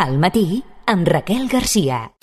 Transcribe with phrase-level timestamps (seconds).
[0.00, 2.19] Al matí, amb Raquel Garcia.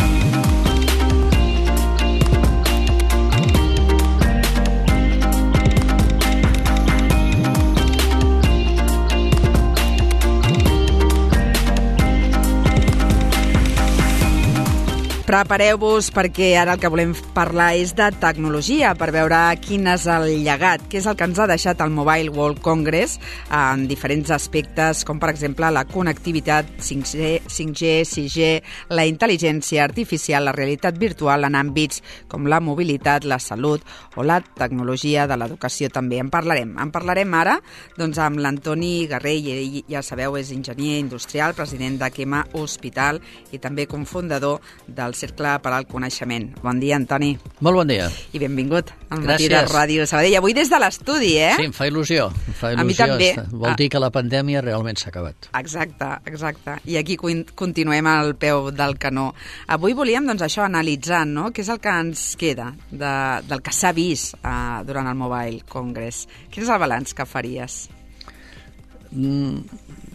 [15.28, 20.30] Prepareu-vos perquè ara el que volem parlar és de tecnologia per veure quin és el
[20.46, 23.18] llegat, què és el que ens ha deixat el Mobile World Congress
[23.52, 28.48] en diferents aspectes, com per exemple la connectivitat 5G, 5G 6G,
[28.96, 32.00] la intel·ligència artificial, la realitat virtual en àmbits
[32.32, 33.84] com la mobilitat, la salut
[34.16, 36.22] o la tecnologia de l'educació també.
[36.24, 36.72] En parlarem.
[36.80, 37.58] En parlarem ara
[38.00, 43.20] doncs, amb l'Antoni Garrell, ell, ja sabeu, és enginyer industrial, president de Quema Hospital
[43.52, 46.52] i també cofundador del Cercle per al Coneixement.
[46.62, 47.32] Bon dia, Antoni.
[47.66, 48.06] Molt bon dia.
[48.34, 49.28] I benvingut al Gràcies.
[49.28, 50.36] matí de Ràdio Sabadell.
[50.38, 51.56] Avui des de l'estudi, eh?
[51.58, 52.28] Sí, em fa il·lusió.
[52.48, 52.82] Em fa il·lusió.
[52.82, 53.32] A mi també.
[53.52, 53.76] Vol Ah.
[53.76, 55.50] dir que la pandèmia realment s'ha acabat.
[55.58, 56.78] Exacte, exacte.
[56.86, 59.34] I aquí continuem al peu del canó.
[59.68, 63.14] Avui volíem, doncs, això, analitzar, no?, què és el que ens queda de,
[63.48, 66.28] del que s'ha vist uh, durant el Mobile Congress.
[66.52, 67.90] Quin és el balanç que faries?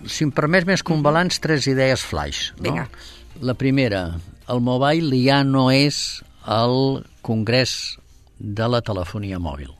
[0.06, 2.52] Si em permets més que un balanç, tres idees flash.
[2.58, 2.62] No?
[2.66, 2.88] Vinga.
[3.40, 4.18] La primera,
[4.52, 7.96] el mobile ja no és el congrés
[8.38, 9.72] de la telefonia mòbil.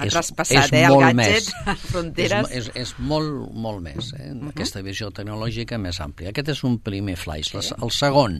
[0.00, 1.50] Ha traspassat, eh, el gadget, més.
[1.92, 2.50] fronteres.
[2.50, 4.30] És, és, és molt, molt més, eh?
[4.48, 6.32] aquesta visió tecnològica més àmplia.
[6.32, 7.52] Aquest és un primer flash.
[7.52, 7.74] Sí.
[7.76, 8.38] El segon,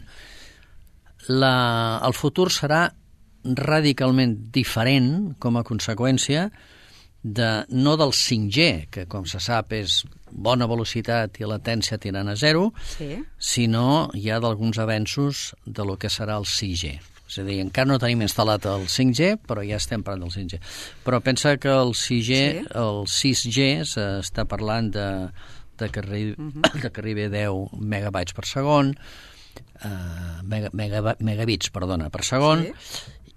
[1.28, 1.54] la,
[2.06, 2.86] el futur serà
[3.44, 6.68] radicalment diferent com a conseqüència de,
[7.22, 12.72] no del 5G, que com se sap és bona velocitat i latència tirant a zero,
[12.96, 13.18] Sí.
[13.38, 16.98] sinó ja d'alguns avenços de lo que serà el 6G.
[17.30, 20.58] És a dir, encara no tenim instal·lat el 5G, però ja estem parlant del 5G.
[21.04, 22.66] Però pensa que el 6G, Sí.
[22.74, 25.28] el 6G s'està parlant de,
[25.78, 26.34] de, que arribi,
[26.82, 28.96] de que arribi a 10 megabytes per segon,
[29.84, 32.72] uh, mega, mega, megabits, perdona, per segon, Sí.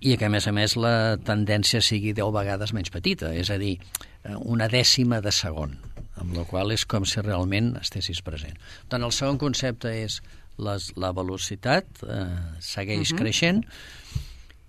[0.03, 3.57] I que, a més a més, la tendència sigui 10 vegades menys petita, és a
[3.61, 5.77] dir, eh, una dècima de segon,
[6.19, 8.59] amb la qual és com si realment estessis present.
[8.91, 10.19] Tant, el segon concepte és
[10.59, 12.27] les, la velocitat eh,
[12.59, 13.21] segueix uh -huh.
[13.21, 13.63] creixent,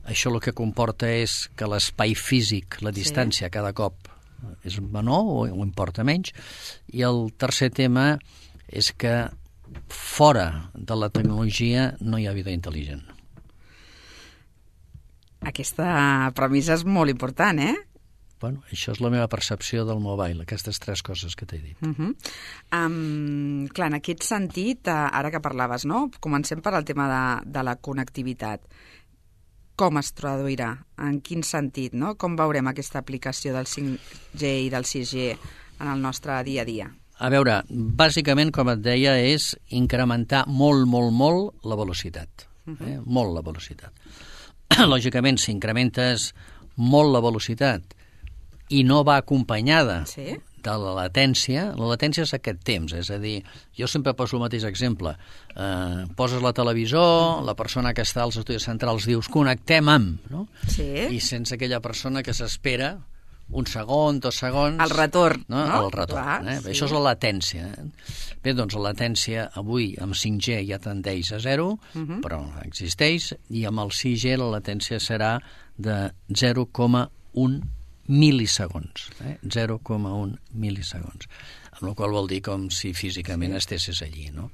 [0.06, 3.50] això el que comporta és que l'espai físic, la distància, sí.
[3.50, 4.08] cada cop
[4.64, 6.32] és menor o, o importa menys,
[6.92, 8.18] i el tercer tema
[8.68, 9.30] és que
[9.88, 13.13] fora de la tecnologia no hi ha vida intel·ligent.
[15.44, 17.74] Aquesta premissa és molt important, eh?
[18.40, 21.76] Bueno, això és la meva percepció del mobile, aquestes tres coses que t'he dit.
[21.80, 22.10] Uh -huh.
[22.76, 26.10] um, clar, en aquest sentit, uh, ara que parlaves, no?
[26.20, 28.60] comencem per al tema de, de la connectivitat.
[29.76, 30.84] Com es traduirà?
[30.98, 31.94] En quin sentit?
[31.94, 32.16] No?
[32.16, 35.38] Com veurem aquesta aplicació del 5G i del 6G
[35.80, 36.94] en el nostre dia a dia?
[37.18, 42.48] A veure, bàsicament, com et deia, és incrementar molt, molt, molt la velocitat.
[42.66, 42.98] Eh?
[43.04, 43.92] Molt la velocitat.
[44.94, 46.32] Lògicament, si incrementes
[46.76, 47.94] molt la velocitat
[48.74, 50.34] i no va acompanyada Sí.
[50.64, 53.42] de la latència, la latència és aquest temps, és a dir,
[53.76, 55.12] jo sempre poso el mateix exemple,
[55.54, 60.46] eh, poses la televisor, la persona que està als estudis centrals dius connectem amb, no?
[60.66, 60.88] Sí.
[61.12, 62.94] I sense aquella persona que s'espera
[63.50, 64.80] un segon, dos segons...
[64.80, 65.66] El retorn, no?
[65.66, 65.82] no?
[65.84, 66.60] El retorn, Clar, eh?
[66.62, 66.70] sí.
[66.72, 67.66] Això és la latència.
[67.66, 67.84] Eh?
[68.42, 72.08] Bé, doncs la latència avui amb 5G ja tendeix a zero, uh Mhm.
[72.08, 72.20] -huh.
[72.22, 75.40] però existeix, i amb el 6G la latència serà
[75.76, 77.62] de 0,1
[78.08, 79.10] mil·lisegons.
[79.24, 79.38] Eh?
[79.48, 81.28] 0,1 mil·lisegons.
[81.72, 83.56] Amb la qual vol dir com si físicament sí.
[83.56, 84.50] estessis allí, no?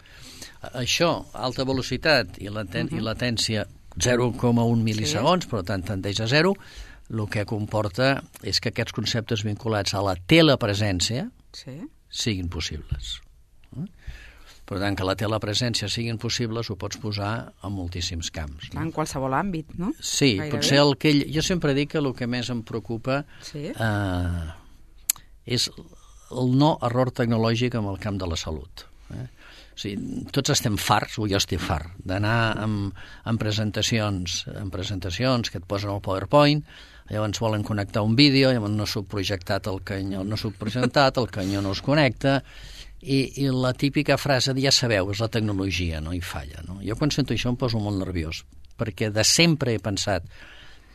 [0.75, 2.99] Això, alta velocitat i, laten uh -huh.
[2.99, 3.67] i latència
[3.99, 5.50] 0,1 mil·lisegons, sí.
[5.50, 6.55] per tant tendeix a zero,
[7.10, 11.81] el que comporta és que aquests conceptes vinculats a la telepresència Sí.
[12.09, 13.21] siguin possibles.
[13.76, 13.87] Eh?
[14.65, 18.69] Per tant, que la telepresència siguin possibles ho pots posar en moltíssims camps.
[18.70, 18.87] Clar, No?
[18.87, 19.93] en qualsevol àmbit, no?
[19.99, 20.50] Sí, Gairebé.
[20.56, 21.12] potser el que...
[21.34, 23.72] Jo sempre dic que el que més em preocupa Sí.
[23.75, 24.53] eh,
[25.47, 25.70] és
[26.31, 28.84] el no error tecnològic en el camp de la salut.
[29.81, 35.49] O sigui, tots estem farts, o jo estic fart, d'anar amb, amb presentacions, amb presentacions
[35.49, 36.61] que et posen el PowerPoint,
[37.09, 41.31] llavors volen connectar un vídeo, llavors no s'ho projectat el canyó, no s'ho presentat, el
[41.32, 42.43] canyó no es connecta,
[43.00, 46.12] i, i la típica frase de ja sabeu, és la tecnologia, no?
[46.12, 46.83] I falla, no?
[46.85, 48.44] Jo quan sento això em poso molt nerviós,
[48.76, 50.29] perquè de sempre he pensat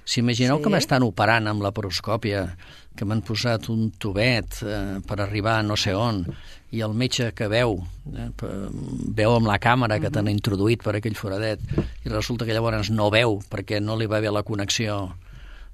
[0.06, 0.62] S'imagineu Sí.
[0.62, 0.63] sí.
[0.63, 2.46] que m'estan operant amb la poroscòpia,
[2.96, 6.22] que m'han posat un tubet eh, per arribar a no sé on,
[6.72, 7.80] i el metge que veu,
[8.13, 8.30] eh,
[9.18, 11.60] veu amb la càmera que t'han introduït per aquell foradet,
[12.06, 15.16] i resulta que llavors no veu perquè no li va bé la connexió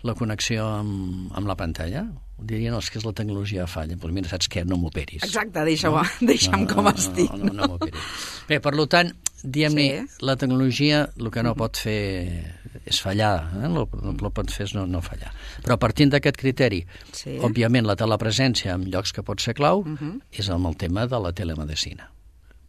[0.01, 2.07] la connexió amb, amb la pantalla?
[2.41, 3.93] Diria, no, és que és la tecnologia falla.
[3.93, 4.63] Doncs mira, saps què?
[4.65, 5.21] No m'operis.
[5.27, 7.29] Exacte, deixa-ho, deixa'm com estic.
[7.37, 8.01] No, no, no m'operis.
[8.49, 9.11] Bé, per tant,
[9.43, 10.25] diguem-ne, Sí.
[10.25, 12.55] la tecnologia el que no pot fer
[12.85, 13.65] és fallar, eh?
[13.65, 15.31] el, el que pot fer és no, no fallar.
[15.65, 17.37] Però partint d'aquest criteri, Sí.
[17.39, 19.83] òbviament la telepresència en llocs que pot ser clau
[20.31, 22.09] és amb el tema de la telemedicina.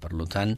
[0.01, 0.57] Per tant,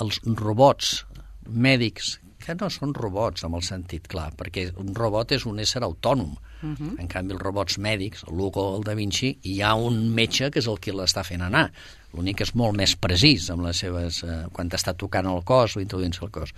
[0.00, 1.04] els robots
[1.48, 2.18] mèdics,
[2.48, 6.32] que no són robots amb el sentit clar, perquè un robot és un ésser autònom.
[6.62, 6.94] Uh -huh.
[6.98, 10.58] En canvi, els robots mèdics, el Lugo, el Da Vinci, hi ha un metge que
[10.58, 11.70] és el que l'està fent anar.
[12.14, 14.22] L'únic que és molt més precís amb les seves...
[14.24, 16.54] Eh, quan t'està tocant el cos o introduint-se al cos.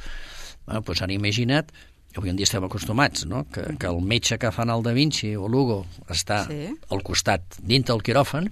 [0.66, 1.66] Bueno, doncs ara imagina't,
[2.16, 3.44] avui en dia estem acostumats, no?
[3.52, 6.68] que, que el metge que fa anar el Da Vinci o Lugo està Sí.
[6.90, 8.48] al costat, dintre del quiròfan,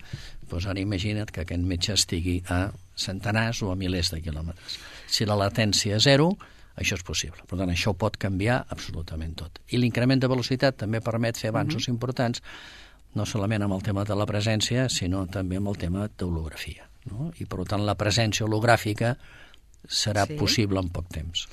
[0.51, 4.79] doncs ara imagina't que aquest metge estigui a centenars o a milers de quilòmetres.
[5.07, 6.37] Si la latència és zero,
[6.79, 7.43] això és possible.
[7.47, 9.59] Per tant, això pot canviar absolutament tot.
[9.75, 12.43] I l'increment de velocitat també permet fer avanços importants,
[13.15, 16.87] no solament amb el tema de la presència, sinó també amb el tema d'holografia.
[17.11, 17.33] No?
[17.41, 19.17] I, per tant, la presència hologràfica
[19.89, 20.37] serà Sí.
[20.37, 21.47] possible en poc temps.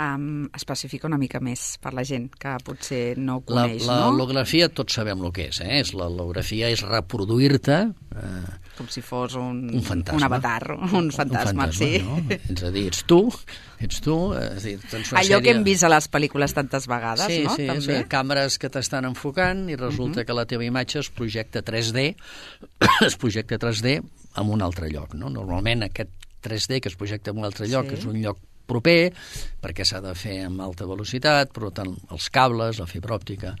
[0.00, 3.98] Um, especifica una mica més per la gent que potser no ho La, coneix, la
[4.00, 4.06] no?
[4.14, 5.80] holografia tots sabem el que és, eh?
[5.82, 7.76] És la holografia és reproduir-te
[8.16, 10.16] eh, Com si fos un, un fantasma.
[10.16, 11.90] un avatar, un fantasma, un sí.
[12.00, 12.16] No?
[12.38, 13.18] És a dir, ets tu,
[13.84, 14.16] ets tu...
[14.38, 15.42] És a dir, tens una Allò sèrie...
[15.44, 17.56] que hem vist a les pel·lícules tantes vegades, sí, no?
[17.58, 17.98] Sí, També.
[18.00, 20.26] és càmeres que t'estan enfocant i resulta uh -huh.
[20.26, 22.14] que la teva imatge es projecta 3D,
[23.06, 25.28] es projecta 3D en un altre lloc, no?
[25.28, 26.08] Normalment aquest
[26.42, 27.94] 3D que es projecta en un altre lloc Sí.
[27.98, 28.38] és un lloc
[28.70, 29.12] proper,
[29.60, 33.54] perquè s'ha de fer amb alta velocitat, per tant, els cables, la fibra òptica,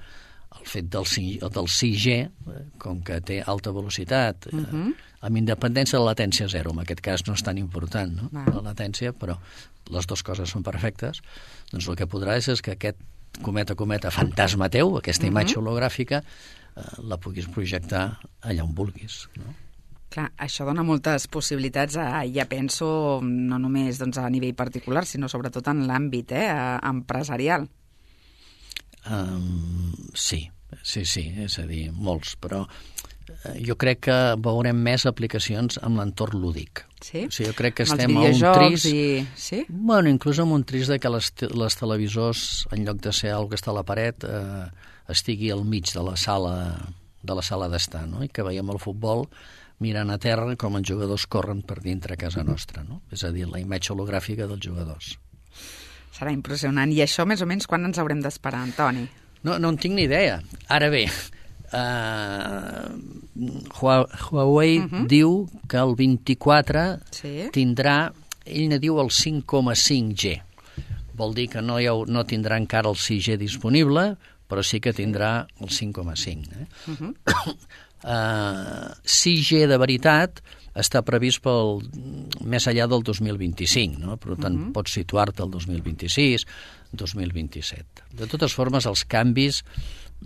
[0.58, 2.16] el fet del, 5, del 6G,
[2.54, 4.88] eh, com que té alta velocitat, uh -huh.
[4.90, 8.28] eh, amb independència de la latència zero, en aquest cas no és tan important, no?
[8.32, 8.54] Val.
[8.54, 9.38] la latència, però
[9.90, 11.22] les dues coses són perfectes,
[11.70, 12.96] doncs el que podràs és que aquest
[13.42, 19.28] cometa, cometa, fantasma teu, aquesta imatge hologràfica, eh, la puguis projectar allà on vulguis.
[19.36, 19.54] No?
[20.10, 25.28] Clar, això dona moltes possibilitats, a, ja penso, no només doncs, a nivell particular, sinó
[25.30, 26.48] sobretot en l'àmbit eh,
[26.88, 27.68] empresarial.
[29.06, 30.42] Um, sí,
[30.82, 36.02] sí, sí, és a dir, molts, però eh, jo crec que veurem més aplicacions amb
[36.02, 36.82] l'entorn lúdic.
[36.98, 37.28] Sí?
[37.28, 38.88] O sigui, jo crec que Amb estem a un tris...
[38.90, 39.04] I...
[39.38, 39.62] Sí?
[39.70, 43.54] Bueno, inclús amb un tris de que les, les televisors, en lloc de ser algo
[43.54, 46.56] que està a la paret, eh, estigui al mig de la sala
[47.22, 48.24] de la sala d'estar, no?
[48.24, 49.26] I que veiem el futbol
[49.80, 53.02] mirant a terra com els jugadors corren per dintre casa nostra, no?
[53.12, 55.14] És a dir, la imatge hologràfica dels jugadors.
[56.16, 56.92] Serà impressionant.
[56.92, 59.06] I això, més o menys, quan ens haurem d'esperar, Antoni?
[59.46, 60.40] No, no en tinc ni idea.
[60.68, 61.06] Ara bé,
[61.72, 62.90] uh,
[63.80, 65.06] Huawei uh -huh.
[65.06, 67.48] diu que el 24 Sí?
[67.52, 68.12] tindrà,
[68.44, 70.42] ell ne diu el 5,5G.
[71.14, 74.16] Vol dir que no, hi ha, no tindrà encara el 6G disponible,
[74.48, 76.52] però sí que tindrà el 5,5.
[76.52, 76.66] Eh?
[76.86, 77.14] Uh -huh.
[78.04, 80.42] Uh, 6G de veritat
[80.80, 81.80] està previst pel,
[82.46, 84.16] més enllà del 2025, no?
[84.16, 84.72] per tant, uh -huh.
[84.72, 86.46] pots situar-te al 2026,
[86.92, 88.04] 2027.
[88.12, 89.64] De totes formes, els canvis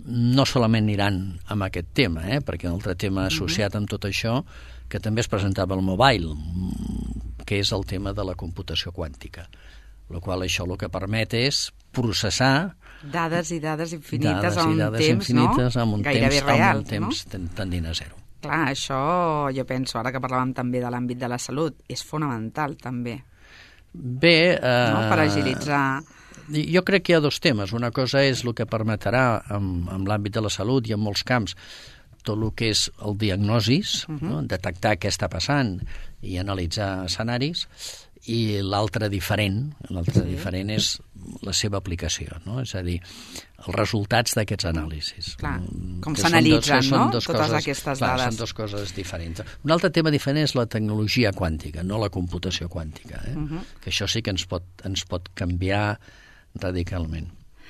[0.05, 2.41] no solament aniran amb aquest tema, eh?
[2.41, 4.43] perquè un altre tema associat amb tot això,
[4.87, 6.35] que també es presentava al mobile,
[7.45, 9.47] que és el tema de la computació quàntica.
[10.09, 12.75] El qual això el que permet és processar
[13.11, 15.81] Dades i dades infinites dades a i un dades temps, infinites no?
[15.83, 17.49] amb un Gairebé temps, real, amb un temps no?
[17.55, 18.19] tendint a zero.
[18.45, 18.99] Clar, això
[19.55, 23.19] jo penso, ara que parlàvem també de l'àmbit de la salut, és fonamental també,
[23.95, 25.07] Bé, eh, no?
[25.09, 26.03] per agilitzar...
[26.45, 27.71] Jo crec que hi ha dos temes.
[27.73, 29.25] Una cosa és el que permetrà
[29.55, 31.55] en, en l'àmbit de la salut i en molts camps
[32.25, 34.29] tot el que és el diagnosis, uh -huh.
[34.29, 34.41] no?
[34.41, 35.79] detectar què està passant
[36.21, 37.67] i analitzar escenaris,
[38.25, 40.29] i l'altre diferent, l'altre sí.
[40.29, 40.99] diferent és
[41.41, 42.61] la seva aplicació, no?
[42.61, 42.99] és a dir,
[43.57, 45.35] els resultats d'aquests anàlisis.
[45.37, 47.09] Clar, Mm, com s'analitzen, no?
[47.11, 48.35] Totes aquestes clar, dades.
[48.35, 49.41] Són dues coses diferents.
[49.63, 53.35] Un altre tema diferent és la tecnologia quàntica, no la computació quàntica, eh?
[53.35, 53.61] uh -huh.
[53.81, 55.99] que això sí que ens pot, ens pot canviar
[56.55, 57.27] radicalment.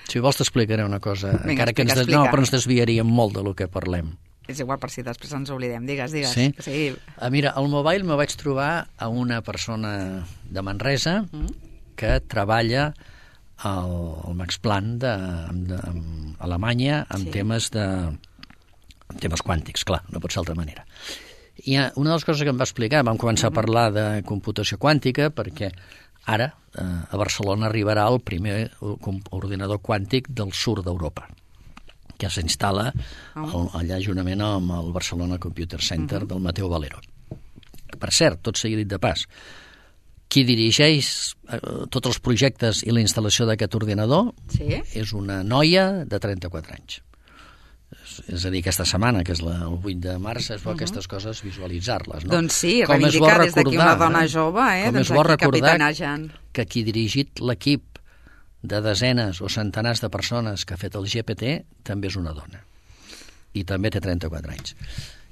[0.07, 2.15] Si vols t'explicaré una cosa, Vinga, encara que ens, explica, des...
[2.15, 2.31] no, explica.
[2.31, 4.17] però ens desviaríem molt de lo que parlem.
[4.47, 5.87] És igual per si després ens oblidem.
[5.87, 6.29] Digues, digues.
[6.29, 6.53] Sí?
[6.59, 6.95] sí.
[7.17, 11.47] Ah, mira, al mobile me vaig trobar a una persona de Manresa Mm.
[11.95, 12.93] que treballa
[13.57, 13.93] al,
[14.27, 15.13] al Max Planck de,
[15.69, 17.31] de, a Alemanya amb Sí.
[17.31, 20.83] temes de amb temes quàntics, clar, no pot ser d'altra manera.
[21.65, 24.05] I eh, una de les coses que em va explicar, vam començar a parlar de
[24.27, 25.69] computació quàntica perquè
[26.25, 28.97] ara eh, a Barcelona arribarà el primer o-
[29.37, 31.27] ordinador quàntic del sud d'Europa
[32.17, 32.89] que s'instal·la
[33.35, 36.99] al- allà juntament amb el Barcelona Computer Center del Mateo Valero.
[37.99, 39.25] Per cert, tot sigui dit de pas,
[40.29, 41.09] qui dirigeix
[41.49, 41.59] eh,
[41.93, 44.81] tots els projectes i la instal·lació d'aquest ordinador Sí?
[44.93, 47.01] és una noia de 34 anys.
[47.95, 50.69] És és a dir, aquesta setmana, que és la, el 8 de març, és bo
[50.69, 50.75] uh -huh.
[50.77, 52.25] aquestes coses visualitzar-les.
[52.25, 52.31] No?
[52.31, 54.85] Doncs sí, com reivindicar des d'aquí una dona jove, eh?
[54.85, 55.77] Com doncs és bo recordar
[56.51, 57.99] que qui ha dirigit l'equip
[58.61, 62.65] de desenes o centenars de persones que ha fet el GPT també és una dona.
[63.53, 64.75] I també té 34 anys.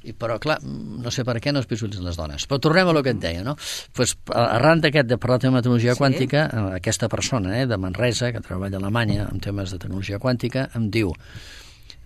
[0.03, 2.43] I, però, clar, no sé per què no es visualitzen les dones.
[2.49, 3.55] Però tornem a lo que et deia, no?
[3.95, 6.01] Pues, arran d'aquest de parlar de metodologia sí.
[6.01, 10.19] quàntica, eh, aquesta persona eh, de Manresa, que treballa a Alemanya en temes de tecnologia
[10.19, 11.13] quàntica, em diu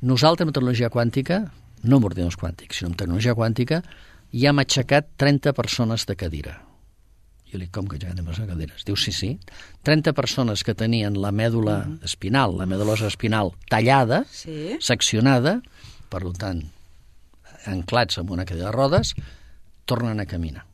[0.06, 1.42] nosaltres, en tecnologia quàntica,
[1.84, 3.82] no amb ordinadors quàntics, sinó en tecnologia quàntica,
[4.34, 6.58] ja hem aixecat 30 persones de cadira.
[7.48, 8.84] Jo li dic, com que ja anem a cadires?
[8.86, 9.38] Diu, sí, sí.
[9.88, 14.78] 30 persones que tenien la mèdula mm espinal, la medulosa espinal tallada, sí.
[14.80, 15.62] seccionada,
[16.12, 16.62] per tant,
[17.68, 19.14] anclats amb una cadira de rodes,
[19.86, 20.66] tornen a caminar.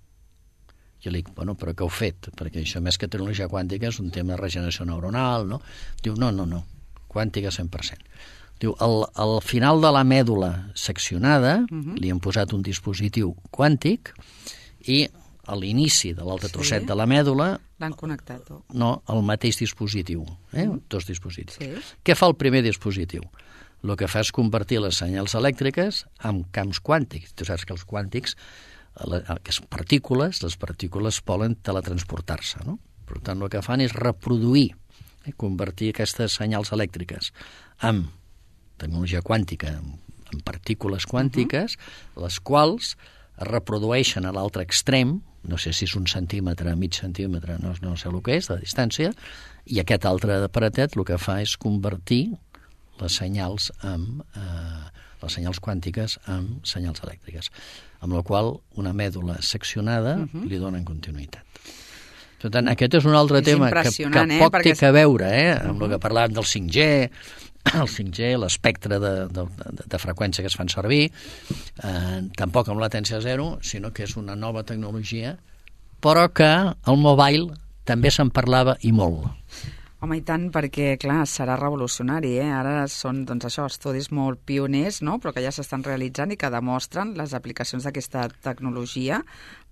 [1.04, 2.30] Jo li dic, bueno, però què heu fet?
[2.40, 5.60] Perquè això, més que tecnologia quàntica, és un tema de regeneració neuronal, no?
[6.04, 6.64] Diu, no, no, no,
[7.12, 8.08] quàntica 100%.
[8.64, 11.98] Diu, al, al final de la mèdula seccionada uh -huh.
[12.00, 14.14] li han posat un dispositiu quàntic
[14.88, 15.08] i
[15.46, 16.54] a l'inici de l'altre sí.
[16.54, 17.60] trosset de la mèdula...
[17.80, 18.52] L'han connectat.
[18.52, 18.62] Oh.
[18.72, 20.24] No, el mateix dispositiu,
[20.54, 20.68] eh?
[20.68, 20.82] Uh -huh.
[20.90, 21.58] dos dispositius.
[21.60, 21.96] Sí.
[22.06, 23.24] Què fa el primer dispositiu?
[23.84, 27.34] El que fa és convertir les senyals elèctriques en camps quàntics.
[27.36, 28.38] Tu saps que els quàntics,
[28.96, 32.78] que són partícules, les partícules poden teletransportar-se, no?
[33.10, 34.70] Per tant, el que fan és reproduir,
[35.26, 35.34] eh?
[35.36, 37.34] convertir aquestes senyals elèctriques
[37.84, 38.06] en
[38.80, 39.74] tecnologia quàntica,
[40.34, 42.24] en partícules quàntiques, uh -huh.
[42.24, 42.96] les quals
[43.38, 47.98] es reprodueixen a l'altre extrem, no sé si és un centímetre, mig centímetre, no, no
[47.98, 49.12] sé el que és, de distància,
[49.66, 52.38] i aquest altre aparatet el que fa és convertir
[53.02, 57.50] les senyals en, eh, les senyals quàntiques en senyals elèctriques,
[58.04, 60.50] amb la qual una mèdula seccionada uh -huh.
[60.50, 61.44] li donen continuïtat.
[62.44, 64.40] Per tant, aquest és un altre és tema que, que eh?
[64.40, 64.76] poc Perquè...
[64.76, 65.84] té a veure eh, amb uh -huh.
[65.84, 67.10] el que parlàvem del 5G,
[67.82, 71.12] el 5G, l'espectre de, de, de, de freqüència que es fan servir,
[71.84, 75.38] eh, tampoc amb latència zero, sinó que és una nova tecnologia,
[76.02, 76.52] però que
[76.92, 79.30] el mobile també se'n parlava i molt.
[80.04, 82.50] Home, i tant, perquè, clar, serà revolucionari, eh?
[82.52, 86.50] Ara són, doncs, això, estudis molt pioners, no?, però que ja s'estan realitzant i que
[86.52, 89.22] demostren les aplicacions d'aquesta tecnologia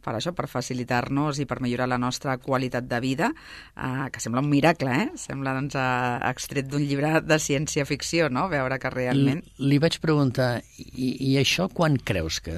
[0.02, 3.34] per això, per facilitar-nos i per millorar la nostra qualitat de vida,
[3.76, 5.10] eh, que sembla un miracle, eh?
[5.20, 9.44] Sembla, doncs, eh, extret d'un llibre de ciència-ficció, no?, veure que realment...
[9.60, 12.56] Li, li vaig preguntar, i, i això quan creus que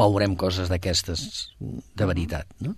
[0.00, 1.28] veurem coses d'aquestes
[1.60, 2.72] de veritat, no?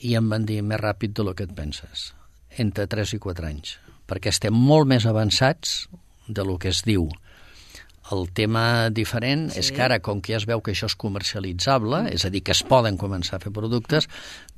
[0.00, 2.10] I em van dir més ràpid de lo que et penses,
[2.58, 3.78] entre 3 i 4 anys,
[4.08, 5.84] perquè estem molt més avançats
[6.28, 7.08] de lo que es diu.
[8.10, 9.60] El tema diferent sí.
[9.60, 12.42] és que ara, com que ja es veu que això és comercialitzable, és a dir,
[12.42, 14.08] que es poden començar a fer productes,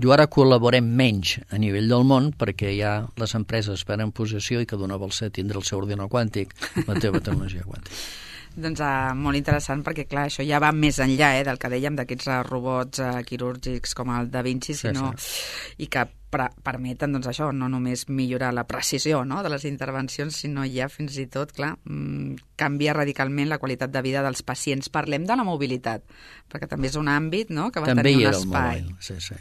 [0.01, 4.69] jo ara col·laborem menys a nivell del món perquè ja les empreses prenen possessió i
[4.69, 6.57] cada una vol ser tindre el seu ordinador quàntic,
[6.87, 8.31] la teva tecnologia quàntica.
[8.53, 11.97] Doncs uh, molt interessant perquè, clar, això ja va més enllà eh, del que dèiem
[11.97, 15.13] d'aquests uh, robots uh, quirúrgics com el Da Vinci, sinó...
[15.17, 15.79] Sí, sí.
[15.87, 20.65] i que permeten, doncs això, no només millorar la precisió no, de les intervencions, sinó
[20.65, 24.89] ja fins i tot, clar, mm, canvia radicalment la qualitat de vida dels pacients.
[24.93, 26.07] Parlem de la mobilitat,
[26.49, 28.81] perquè també és un àmbit no, que va també tenir un espai.
[28.81, 29.37] També sí, sí.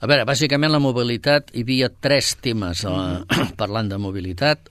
[0.00, 3.54] A veure, bàsicament la mobilitat, hi havia tres temes mm -hmm.
[3.60, 4.68] parlant de mobilitat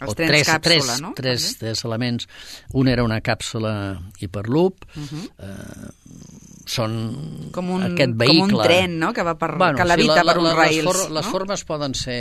[0.00, 1.12] els o tres, càpsula, tres, no?
[1.16, 2.26] tres, tres elements.
[2.74, 5.06] Un era una càpsula hiperloop, uh Mhm.
[5.08, 5.28] -huh.
[5.38, 6.37] eh,
[6.68, 8.52] són com un, aquest vehicle...
[8.52, 10.54] Com un tren, no?, que, va per, bueno, que levita sí, la, per uns la,
[10.58, 10.76] rails.
[10.76, 11.14] Les, for, no?
[11.16, 12.18] les formes poden ser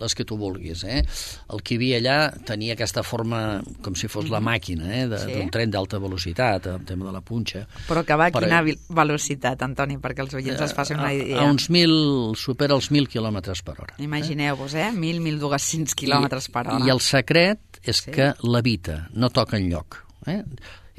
[0.00, 1.02] les que tu vulguis, eh?
[1.50, 4.32] El que hi havia allà tenia aquesta forma com si fos mm -hmm.
[4.32, 5.06] la màquina, eh?
[5.08, 5.50] d'un Sí.
[5.50, 7.66] tren d'alta velocitat, el tema de la punxa.
[7.88, 11.40] Però que va a quina velocitat, Antoni, perquè els oients es facin una a, idea.
[11.40, 13.94] a uns mil, supera els 1.000 quilòmetres per hora.
[13.98, 14.90] Imagineu-vos, eh?
[14.92, 16.84] 1.000, 1.200 quilòmetres per hora.
[16.86, 18.10] I el secret és Sí.
[18.10, 20.04] que levita, no toca enlloc.
[20.26, 20.44] Eh?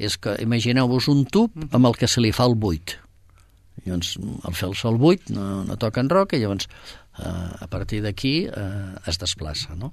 [0.02, 2.96] És que imagineu-vos un tub amb el que se li fa el buit.
[3.86, 4.16] Llavors,
[4.46, 8.02] al fer el sol buit no, no toca en roca i llavors eh, a partir
[8.04, 9.76] d'aquí eh, es desplaça.
[9.78, 9.92] No?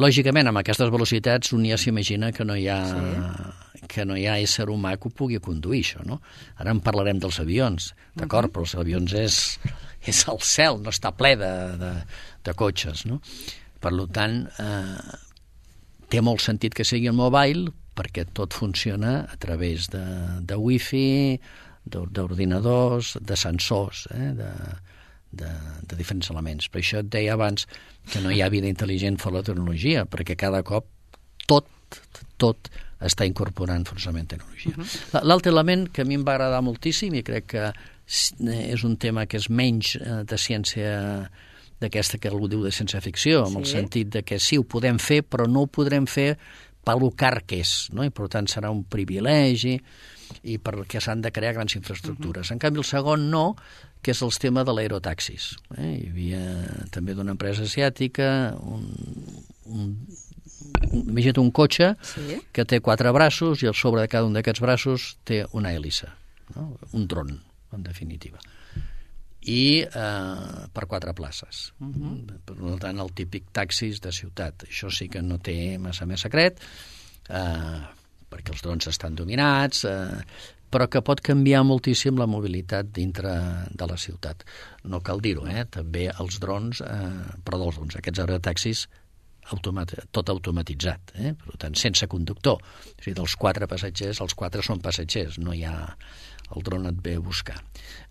[0.00, 2.80] Lògicament, amb aquestes velocitats un ja s'imagina que no hi ha...
[2.88, 3.58] Sí.
[3.92, 6.20] que no hi ha ésser humà que ho pugui conduir, això, no?
[6.62, 8.46] Ara en parlarem dels avions, d'acord?
[8.46, 8.52] Uh -huh.
[8.54, 9.58] Però els avions és,
[10.06, 11.50] és el cel, no està ple de,
[11.80, 11.90] de,
[12.44, 13.20] de cotxes, no?
[13.80, 15.18] Per tant, eh,
[16.08, 20.02] té molt sentit que sigui el mobile perquè tot funciona a través de,
[20.40, 21.40] de wifi,
[21.84, 24.32] d'or- d'ordinadors, de sensors, eh?
[24.38, 24.50] de,
[25.32, 25.50] de,
[25.88, 26.68] de diferents elements.
[26.72, 27.66] Per això et deia abans
[28.12, 30.86] que no hi ha vida intel·ligent fora la tecnologia, perquè cada cop
[31.46, 31.66] tot,
[32.38, 32.70] tot
[33.02, 34.72] està incorporant forçament tecnologia.
[34.76, 35.22] Uh -huh.
[35.26, 37.72] L'altre element que a mi em va agradar moltíssim i crec que
[38.06, 41.28] s- és un tema que és menys eh, de ciència
[41.80, 43.72] d'aquesta que algú diu de ciència ficció, amb el Sí.
[43.72, 46.38] sentit de que sí, ho podem fer, però no ho podrem fer
[46.84, 48.04] pel car que és, no?
[48.06, 49.76] i per tant serà un privilegi
[50.48, 52.46] i perquè s'han de crear grans infraestructures.
[52.46, 52.52] Uh -huh.
[52.54, 53.56] En canvi, el segon no,
[54.02, 55.56] que és el tema de l'aerotaxis.
[55.76, 55.94] Eh?
[56.02, 56.42] Hi havia
[56.90, 58.94] també d'una empresa asiàtica un,
[59.66, 60.06] un,
[60.92, 62.40] imagina't un cotxe sí.
[62.52, 66.08] que té quatre braços i al sobre de cada un d'aquests braços té una hèlice,
[66.56, 66.78] no?
[66.92, 67.40] un dron,
[67.72, 68.38] en definitiva
[69.42, 71.72] i eh, per quatre places.
[71.80, 72.38] Uh -huh.
[72.44, 74.64] Per tant, el típic taxis de ciutat.
[74.64, 76.60] Això sí que no té massa més secret,
[77.28, 77.80] eh,
[78.30, 80.22] perquè els drons estan dominats, eh,
[80.70, 83.32] però que pot canviar moltíssim la mobilitat dintre
[83.70, 84.44] de la ciutat.
[84.84, 85.66] No cal dir-ho, eh?
[85.70, 88.88] també els drons, eh, perdó, els drons, aquests aerotaxis
[89.50, 91.32] automat tot automatitzat, eh?
[91.34, 92.62] per tant, sense conductor.
[92.62, 95.76] O sigui, dels quatre passatgers, els quatre són passatgers, no hi ha
[96.52, 97.58] el dron et ve a buscar.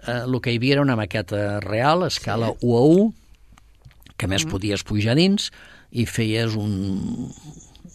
[0.07, 2.67] Eh, el que hi havia era una maqueta real, a escala sí.
[2.67, 3.09] 1 a 1,
[4.17, 4.53] que més mm.
[4.53, 5.49] podies pujar dins
[5.91, 7.31] i feies un,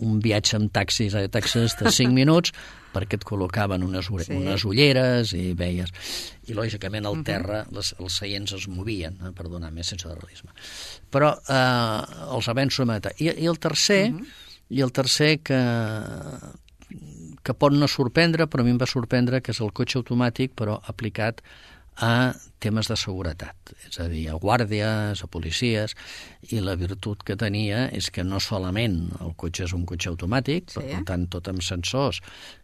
[0.04, 2.52] un viatge amb taxis a taxis de 5 minuts
[2.96, 4.32] perquè et col·locaven unes, sí.
[4.32, 5.92] unes ulleres i veies...
[6.46, 10.14] I, lògicament, al terra les, els seients es movien, eh, per donar més sense de
[10.14, 10.54] realisme.
[11.12, 12.88] Però eh, els avenços...
[13.18, 14.26] I, I el tercer, uh -huh.
[14.70, 15.60] i el tercer que,
[17.42, 20.54] que pot no sorprendre, però a mi em va sorprendre, que és el cotxe automàtic,
[20.54, 21.42] però aplicat
[21.96, 25.94] a temes de seguretat, és a dir, a guàrdies, a policies,
[26.50, 30.72] i la virtut que tenia és que no solament el cotxe és un cotxe automàtic,
[30.74, 30.82] sí.
[30.82, 32.20] per tant, tot amb sensors,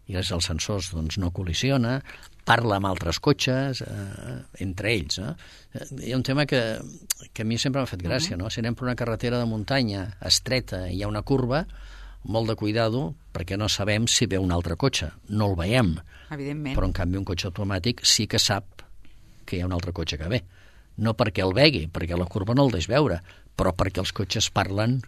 [0.09, 2.01] i gràcies als sensors doncs, no col·lisiona,
[2.49, 5.21] parla amb altres cotxes, eh, entre ells.
[5.23, 5.37] No?
[5.77, 6.63] Eh, hi ha un tema que,
[7.33, 8.45] que a mi sempre m'ha fet gràcia, uh -huh.
[8.49, 8.51] no?
[8.51, 11.67] si anem per una carretera de muntanya estreta i hi ha una curva,
[12.25, 15.11] molt de cuidado perquè no sabem si ve un altre cotxe.
[15.29, 15.97] No el veiem.
[16.31, 16.77] Evidentment.
[16.77, 18.65] Però, en canvi, un cotxe automàtic sí que sap
[19.53, 20.41] que hi ha un altre cotxe que ve.
[21.05, 23.21] No perquè el vegui, perquè la curva no el deix veure,
[23.57, 25.03] però perquè els cotxes parlen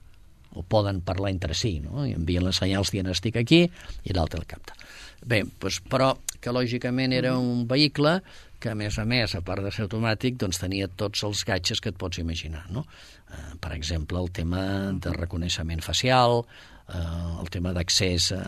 [0.55, 2.05] o poden parlar entre si, no?
[2.07, 4.77] I envien les senyals dient estic aquí i l'altre el capta.
[5.25, 6.13] Bé, doncs, però
[6.45, 8.19] que lògicament era un vehicle
[8.61, 11.81] que, a més a més, a part de ser automàtic, doncs tenia tots els gatges
[11.81, 12.85] que et pots imaginar, no?
[13.33, 16.45] Eh, per exemple, el tema de reconeixement facial,
[16.89, 17.01] eh,
[17.43, 18.43] el tema d'accés eh,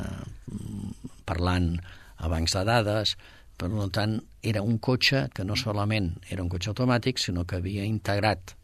[1.29, 1.75] parlant
[2.17, 3.17] a bancs de dades,
[3.57, 7.87] per tant, era un cotxe que no solament era un cotxe automàtic, sinó que havia
[7.89, 8.55] integrat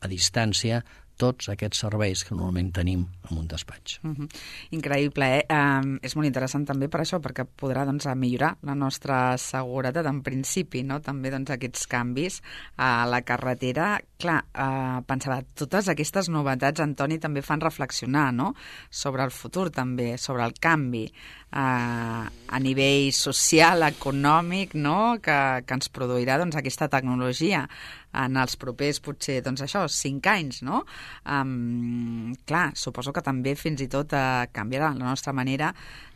[0.00, 0.82] a distància
[1.20, 3.98] tots aquests serveis que normalment tenim en un despatx.
[4.02, 4.28] Uh -huh.
[4.70, 5.44] Increïble, eh?
[5.50, 10.22] Um, és molt interessant també per això, perquè podrà doncs, millorar la nostra seguretat en
[10.22, 11.00] principi, no?
[11.00, 12.42] també doncs, aquests canvis
[12.76, 14.00] a la carretera.
[14.18, 18.54] Clar, uh, pensava, totes aquestes novetats, Antoni, també fan reflexionar no?
[18.90, 21.12] sobre el futur també, sobre el canvi
[21.52, 25.18] uh, a nivell social, econòmic, no?
[25.22, 27.66] que, que ens produirà doncs, aquesta tecnologia
[28.12, 30.82] en els propers, potser, doncs això, cinc anys, no?
[31.24, 35.70] Um, clar, suposo que també fins i tot uh, canviarà la nostra manera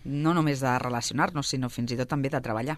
[0.05, 2.77] no només de relacionar-nos, sinó fins i tot també de treballar.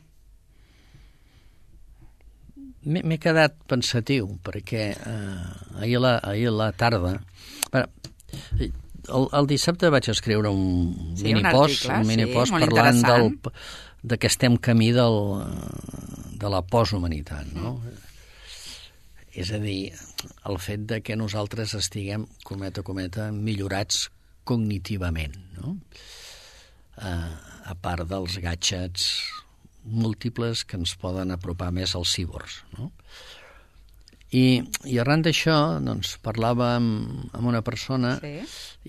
[2.86, 7.16] M'he quedat pensatiu, perquè eh, ahir, a la, ahir la tarda...
[7.72, 7.88] Bueno,
[8.62, 13.32] el, el dissabte vaig escriure un sí, mini-post un mini sí, parlant del,
[14.06, 15.18] de que estem camí del,
[16.38, 17.80] de la poshumanitat, no?
[17.80, 18.06] Mm
[19.36, 19.92] és a dir,
[20.48, 24.06] el fet de que nosaltres estiguem, cometa, cometa, millorats
[24.48, 25.76] cognitivament, no?
[26.96, 27.34] Uh,
[27.68, 29.10] a part dels gadgets
[29.84, 32.88] múltiples que ens poden apropar més als cíbors, no?
[34.34, 38.40] I, i arran d'això, doncs, parlava amb, amb una persona sí.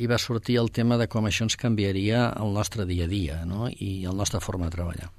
[0.02, 3.38] i va sortir el tema de com això ens canviaria el nostre dia a dia
[3.46, 3.68] no?
[3.70, 5.12] i la nostra forma de treballar.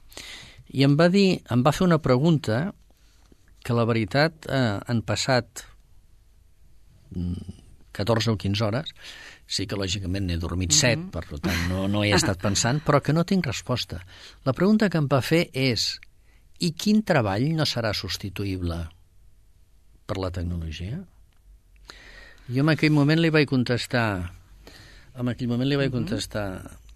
[0.75, 2.73] I em va dir, em va fer una pregunta
[3.69, 5.67] que la veritat eh, han passat
[7.13, 8.93] 14 mm, o 15 hores,
[9.45, 11.11] sí que lògicament n'he dormit 7, mm -hmm.
[11.13, 14.01] per tant no, no he estat pensant, però que no tinc resposta.
[14.45, 16.01] La pregunta que em va fer és
[16.61, 18.89] i quin treball no serà substituïble
[20.07, 21.05] per la tecnologia?
[22.49, 24.33] Jo en aquell moment li vaig contestar
[25.19, 26.49] en aquell moment li vaig contestar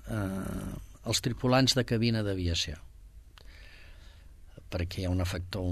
[0.09, 0.73] eh,
[1.05, 2.77] els tripulants de cabina d'aviació
[4.73, 5.63] perquè hi ha un factor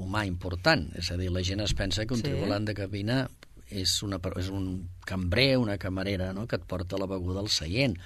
[0.00, 0.86] humà important.
[1.00, 2.28] És a dir, la gent es pensa que un sí.
[2.28, 3.24] tripulant de cabina
[3.70, 4.68] és, una, és un
[5.08, 7.96] cambrer, una camarera, no?, que et porta la beguda al seient.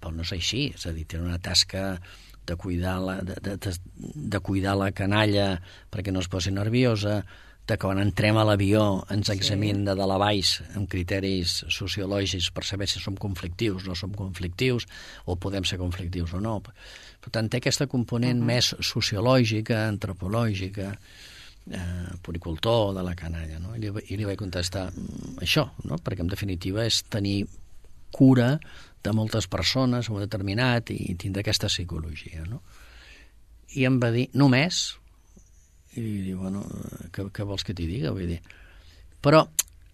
[0.00, 1.98] Però no és així, és a dir, té una tasca
[2.46, 5.60] de cuidar la, de, de, de cuidar la canalla
[5.92, 7.20] perquè no es posi nerviosa,
[7.70, 9.86] de quan entrem a l'avió ens examinen sí.
[9.86, 14.14] de dalt a baix amb criteris sociològics per saber si som conflictius o no som
[14.16, 14.88] conflictius,
[15.30, 16.58] o podem ser conflictius o no.
[17.20, 18.46] Per tant, té aquesta component uh -huh.
[18.46, 20.94] més sociològica, antropològica,
[21.70, 23.74] eh, puricultor de la canalla, no?
[23.76, 25.98] I li, i li vaig contestar mm, això, no?
[26.02, 27.46] perquè en definitiva és tenir
[28.10, 28.58] cura
[29.02, 32.60] de moltes persones, o determinat, i tindre aquesta psicologia, no?
[33.78, 34.96] I em va dir, només?
[35.94, 36.64] I diu, bueno,
[37.14, 38.12] què, què vols que t'hi diga?
[38.12, 38.40] Vull dir,
[39.22, 39.44] però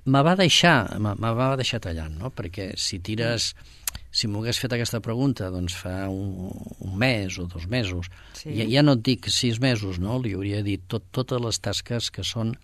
[0.06, 2.32] me va deixar, me, me va deixar tallant, no?
[2.34, 3.52] Perquè si tires,
[4.16, 6.48] si m'ho hagués fet aquesta pregunta, doncs fa un,
[6.80, 8.54] un mes o dos mesos, sí.
[8.56, 10.16] ja, ja no et dic sis mesos, no?
[10.22, 12.54] Li hauria dit tot, totes les tasques que són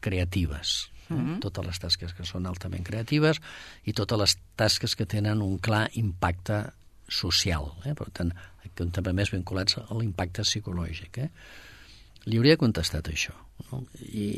[0.00, 1.40] creatives, mm -hmm.
[1.42, 3.40] totes les tasques que són altament creatives
[3.84, 6.70] i totes les tasques que tenen un clar impacte
[7.08, 7.94] social, eh?
[7.94, 8.32] per tant,
[8.74, 11.18] que també més vinculats a l'impacte psicològic.
[11.18, 11.30] Eh?
[12.28, 13.32] Li hauria contestat això.
[13.70, 13.84] No?
[14.04, 14.32] I,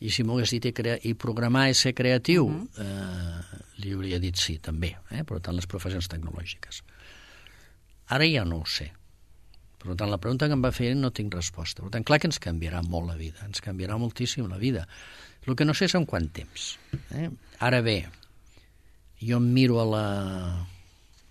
[0.00, 2.84] I si m'ho hagués dit i, crea, i programar i ser creatiu, uh -huh.
[2.84, 5.24] eh, li hauria dit sí, també, eh?
[5.24, 6.82] per tant, les professions tecnològiques.
[8.06, 8.92] Ara ja no ho sé.
[9.78, 11.82] Per tant, la pregunta que em va fer no tinc resposta.
[11.82, 14.86] Per tant, clar que ens canviarà molt la vida, ens canviarà moltíssim la vida.
[15.46, 16.78] El que no sé és en quant temps.
[17.10, 17.28] Eh?
[17.60, 18.08] Ara bé,
[19.20, 20.06] jo em miro a la,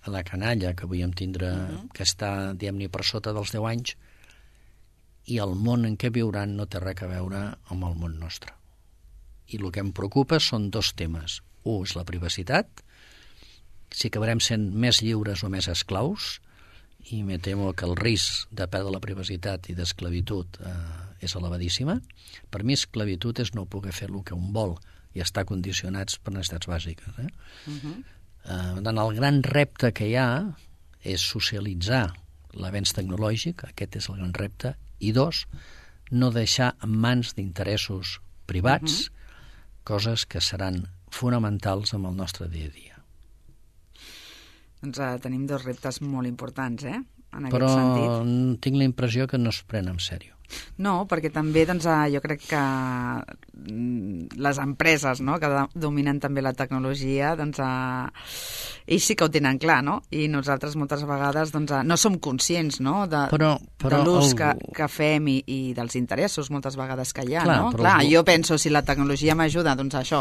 [0.02, 1.92] a la canalla que avui em tindre, uh -huh.
[1.92, 3.96] que està, diguem-ne, per sota dels 10 anys,
[5.26, 8.52] i el món en què viuran no té res a veure amb el món nostre.
[9.48, 11.40] I el que em preocupa són dos temes.
[11.64, 12.82] Un és la privacitat,
[13.94, 16.38] si acabarem sent més lliures o més esclaus,
[17.12, 20.74] i me temo que el risc de perdre la privacitat i d'esclavitud eh,
[21.24, 21.98] és elevadíssima.
[22.50, 24.76] Per mi esclavitud és no poder fer el que un vol
[25.14, 27.18] i estar condicionats per necessitats bàsiques.
[27.18, 27.28] Eh?
[27.68, 27.96] Uh -huh.
[28.44, 30.56] eh, tant el gran repte que hi ha
[31.02, 32.14] és socialitzar
[32.54, 34.76] l'avenç tecnològic, aquest és el gran repte,
[35.08, 35.44] i dos,
[36.10, 39.08] no deixar en mans d'interessos privats uh mhm.
[39.08, 39.84] -huh.
[39.84, 42.96] coses que seran fonamentals en el nostre dia a dia.
[44.82, 47.00] Doncs uh, tenim dos reptes molt importants, eh?
[47.34, 48.60] En Però sentit.
[48.60, 50.33] tinc la impressió que no es pren en sèrio.
[50.84, 56.42] No, perquè també doncs, eh, jo crec que mm, les empreses no, que dominen també
[56.42, 60.00] la tecnologia, doncs, eh, ells sí que ho tenen clar, no?
[60.12, 63.06] I nosaltres moltes vegades doncs, eh, no som conscients no?
[63.08, 64.36] de, però, però de l'ús el...
[64.40, 67.46] que, que fem i, i dels interessos moltes vegades que hi ha.
[67.46, 67.70] Clar, no?
[67.72, 68.10] clar el...
[68.12, 70.20] jo penso, si la tecnologia m'ajuda doncs, això,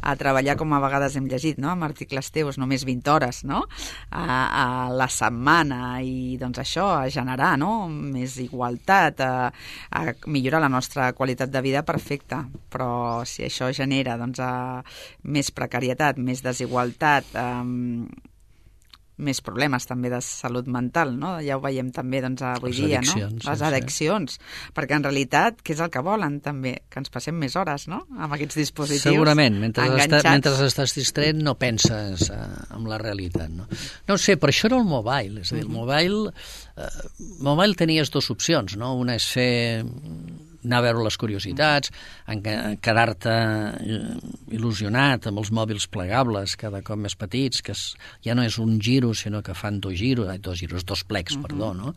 [0.00, 1.70] a treballar com a vegades hem llegit, no?
[1.70, 3.62] amb articles teus, només 20 hores no?
[4.10, 7.86] a, a la setmana i doncs, això, a generar no?
[7.86, 9.50] més igualtat, a,
[9.90, 12.42] a millorar la nostra qualitat de vida, perfecte.
[12.72, 14.82] Però si això genera doncs, a
[15.22, 18.28] més precarietat, més desigualtat, eh,
[19.20, 21.36] més problemes també de salut mental, no?
[21.44, 23.28] Ja ho veiem també doncs, avui Les dia, no?
[23.46, 24.36] Les addiccions.
[24.38, 24.72] Sí.
[24.76, 26.76] Perquè en realitat, què és el que volen també?
[26.90, 28.02] Que ens passem més hores, no?
[28.18, 29.60] Amb aquests dispositius Segurament.
[29.62, 32.42] Mentre, estàs, mentre estàs distret no penses eh,
[32.76, 33.68] en la realitat, no?
[34.08, 35.44] No sé, per això era el mobile.
[35.44, 36.34] És a dir, el mobile...
[36.76, 36.90] Eh,
[37.44, 38.94] mobile tenies dues opcions, no?
[39.00, 39.50] Una és fer
[40.64, 41.92] anar a veure les curiositats,
[42.30, 42.42] en
[42.84, 44.00] quedar-te eh,
[44.56, 47.94] il·lusionat amb els mòbils plegables cada cop més petits, que es,
[48.24, 51.34] ja no és un giro, sinó que fan dos giros, ai, dos giros, dos plecs,
[51.34, 51.46] uh -huh.
[51.48, 51.94] perdó, no?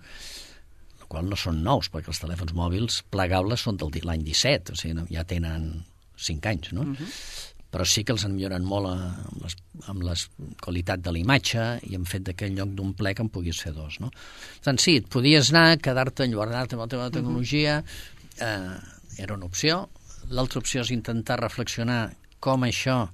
[0.99, 4.75] El qual no són nous, perquè els telèfons mòbils plegables són de l'any 17, o
[4.75, 5.83] sigui, ja tenen
[6.15, 6.81] 5 anys, no?
[6.81, 9.55] Uh -huh però sí que els han millorat molt amb, les,
[9.89, 10.13] amb la
[10.61, 13.99] qualitat de la imatge i han fet d'aquell lloc d'un plec en puguis fer dos,
[14.03, 14.11] no?
[14.11, 18.77] Per tant, sí, et podies anar, quedar-te enlluernat amb la teva tecnologia, uh -huh eh,
[19.17, 19.89] era una opció.
[20.29, 23.07] L'altra opció és intentar reflexionar com això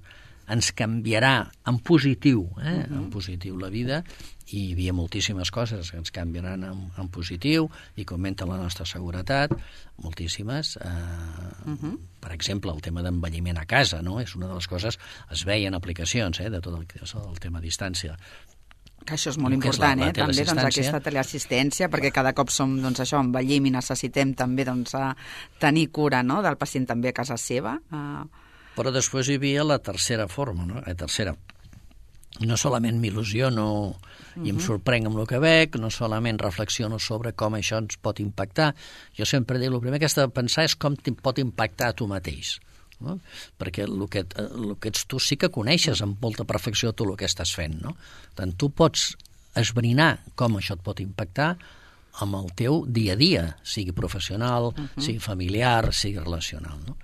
[0.49, 2.85] ens canviarà en positiu, eh?
[2.89, 2.97] Uh -huh.
[2.97, 4.03] en positiu la vida,
[4.47, 8.57] i hi havia moltíssimes coses que ens canviaran en, en positiu i que augmenten la
[8.57, 9.51] nostra seguretat,
[9.97, 10.77] moltíssimes.
[10.77, 11.97] Eh, uh -huh.
[12.19, 14.19] Per exemple, el tema d'envelliment a casa, no?
[14.19, 14.99] és una de les coses,
[15.31, 16.87] es veien aplicacions eh, de tot el,
[17.29, 18.17] el tema distància,
[19.09, 20.15] que això és molt important, la eh?
[20.15, 24.93] també doncs, aquesta teleassistència, perquè cada cop som doncs, això, envellim i necessitem també doncs,
[24.95, 25.11] a
[25.61, 26.43] tenir cura no?
[26.45, 27.75] del pacient també a casa seva.
[27.89, 28.27] Uh...
[28.77, 30.83] Però després hi havia la tercera forma, no?
[30.85, 31.33] la tercera.
[32.45, 34.45] No solament m'il·lusiono uh -huh.
[34.45, 38.19] i em sorprenc amb el que veig, no solament reflexiono sobre com això ens pot
[38.19, 38.75] impactar.
[39.17, 42.07] Jo sempre dic, el primer que has de pensar és com pot impactar a tu
[42.07, 42.59] mateix
[43.05, 43.19] no?
[43.59, 47.17] perquè el que, el que ets tu sí que coneixes amb molta perfecció tot el
[47.19, 47.79] que estàs fent.
[47.83, 47.95] No?
[48.35, 49.11] Tant tu pots
[49.59, 51.55] esbrinar com això et pot impactar
[52.19, 55.01] amb el teu dia a dia, sigui professional, uh -huh.
[55.01, 56.79] sigui familiar, sigui relacional.
[56.85, 56.97] No?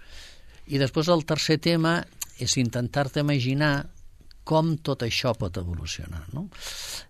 [0.68, 2.04] I després el tercer tema
[2.40, 3.88] és intentar-te imaginar
[4.46, 6.22] com tot això pot evolucionar.
[6.36, 6.46] No?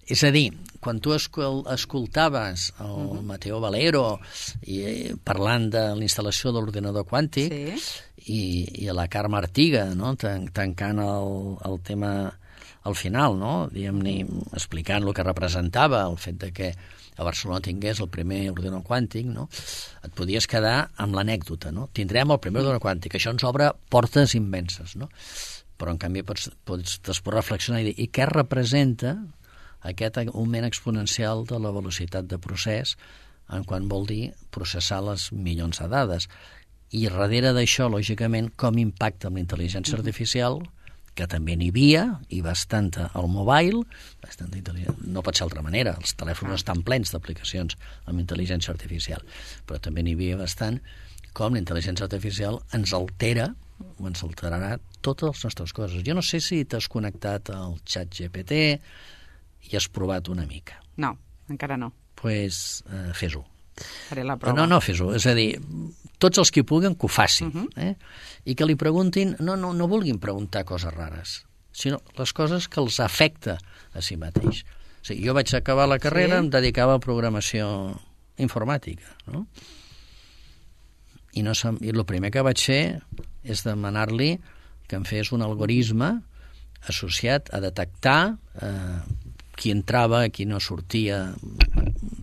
[0.08, 0.48] És a dir,
[0.80, 3.22] quan tu escoltaves el uh -huh.
[3.24, 4.20] Mateo Valero
[4.64, 7.76] i, eh, parlant de la instal·lació de l'ordinador quàntic sí.
[8.32, 8.42] i,
[8.86, 10.16] i la Carme Artiga no?
[10.16, 12.34] Tan, tancant el, el tema
[12.84, 13.68] al final, no?
[13.72, 16.76] diguem-ne, explicant el que representava el fet de que
[17.18, 19.48] a Barcelona tingués el primer ordinador quàntic, no?
[20.04, 21.72] et podies quedar amb l'anècdota.
[21.72, 21.88] No?
[21.94, 24.96] Tindrem el primer ordinador quàntic, això ens obre portes immenses.
[25.00, 25.10] No?
[25.80, 29.16] Però en canvi pots, pots després reflexionar i dir i què representa
[29.86, 32.96] aquest augment exponencial de la velocitat de procés
[33.54, 36.30] en quan vol dir processar les milions de dades.
[36.96, 40.62] I darrere d'això, lògicament, com impacta amb la intel·ligència artificial,
[41.16, 43.86] que també n'hi havia, i bastanta al mobile,
[44.24, 44.74] bastanta
[45.06, 49.24] no pot ser d'altra manera, els telèfons estan plens d'aplicacions amb intel·ligència artificial,
[49.66, 50.82] però també n'hi havia bastant
[51.36, 53.54] com la intel·ligència artificial ens altera
[54.00, 56.04] o ens alterarà totes les nostres coses.
[56.06, 58.80] Jo no sé si t'has connectat al xat GPT
[59.72, 60.80] i has provat una mica.
[60.98, 61.18] No,
[61.50, 61.92] encara no.
[61.92, 63.44] Doncs pues, eh, fes-ho.
[64.10, 64.56] Faré la prova.
[64.58, 65.12] No, no, fes-ho.
[65.14, 65.60] És a dir,
[66.18, 67.48] tots els que puguen que ho facin.
[67.48, 67.68] Uh Mhm.
[67.68, 67.82] -huh.
[67.92, 67.96] eh?
[68.46, 72.80] I que li preguntin, no, no, no vulguin preguntar coses rares, sinó les coses que
[72.80, 73.58] els afecta
[73.94, 74.64] a si mateix.
[75.02, 76.46] O sigui, jo vaig acabar la carrera, sí.
[76.46, 78.00] em dedicava a programació
[78.38, 79.48] informàtica, no?
[81.36, 81.78] I, no sem...
[81.84, 82.82] I el primer que vaig fer
[83.44, 84.36] és demanar-li
[84.88, 86.12] que em fes un algoritme
[86.88, 89.00] associat a detectar eh,
[89.58, 91.34] qui entrava, qui no sortia,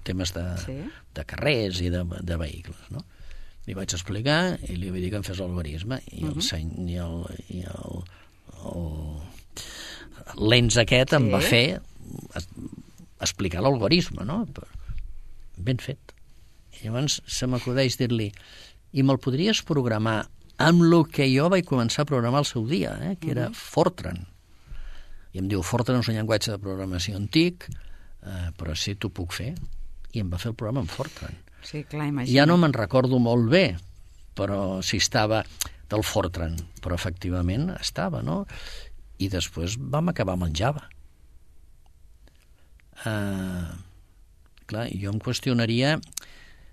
[0.07, 0.77] temes de, Sí.
[1.15, 3.03] de carrers i de, de vehicles, no?
[3.67, 6.97] Li vaig explicar i li vaig dir que em fes l'algoritme i, el, seny, i,
[6.99, 7.21] el,
[7.55, 8.03] i el,
[8.73, 11.33] el lens aquest em Sí.
[11.35, 11.67] va fer
[12.39, 12.49] es,
[13.23, 14.41] explicar l'algoritme, no?
[15.57, 16.15] Ben fet.
[16.81, 18.33] I llavors se m'acudeix dir-li
[18.93, 20.23] i me'l podries programar
[20.63, 23.15] amb el que jo vaig començar a programar al seu dia, eh?
[23.21, 24.21] que era Fortran.
[25.33, 27.67] I em diu, Fortran és un llenguatge de programació antic,
[28.23, 29.55] eh, però sí t'ho puc fer.
[30.13, 31.39] I em va fer el programa en Fortran.
[31.65, 32.35] Sí, clar, imagina.
[32.37, 33.65] Ja no me'n recordo molt bé,
[34.37, 35.43] però si estava
[35.93, 38.43] del Fortran, però efectivament estava, no?
[39.23, 40.85] I després vam acabar amb el Java.
[43.03, 43.73] Uh,
[44.71, 45.97] clar, jo em qüestionaria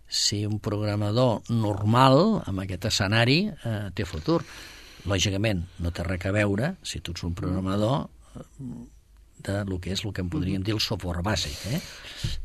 [0.09, 4.41] si un programador normal, amb aquest escenari, eh, té futur.
[5.07, 8.43] Lògicament, no té res a veure si tu ets un programador eh,
[9.39, 11.55] de lo que és el que en podríem dir el software bàsic.
[11.71, 11.79] Eh?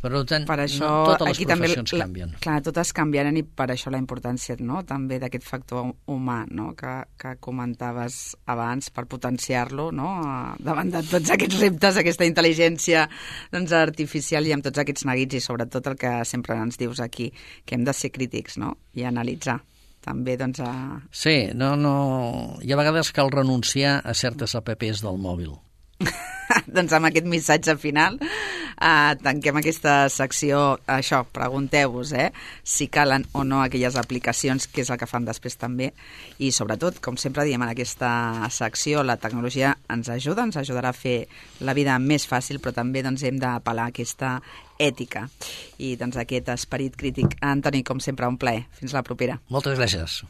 [0.01, 2.35] Per tant, per això no, totes les aquí també professions la, canvien.
[2.45, 4.85] clar, totes canviaran i per això la importància no?
[4.87, 6.71] també d'aquest factor humà no?
[6.79, 10.09] que, que comentaves abans per potenciar-lo no?
[10.63, 13.09] Davant de tots aquests reptes, aquesta intel·ligència
[13.53, 17.33] doncs, artificial i amb tots aquests neguits i sobretot el que sempre ens dius aquí,
[17.67, 18.77] que hem de ser crítics no?
[18.95, 19.59] i analitzar
[20.05, 21.01] també doncs, a...
[21.11, 21.95] Sí, no, no...
[22.63, 25.55] I a vegades cal renunciar a certes apps del mòbil.
[26.75, 32.31] doncs amb aquest missatge final eh, tanquem aquesta secció això, pregunteu-vos eh,
[32.63, 35.93] si calen o no aquelles aplicacions que és el que fan després també
[36.39, 38.11] i sobretot, com sempre diem en aquesta
[38.51, 41.25] secció, la tecnologia ens ajuda ens ajudarà a fer
[41.61, 44.39] la vida més fàcil però també doncs, hem d'apel·lar aquesta
[44.79, 45.29] ètica
[45.79, 48.65] i doncs aquest esperit crític Antoni, com sempre, un plaer.
[48.79, 49.39] Fins la propera.
[49.53, 50.25] Moltes gràcies.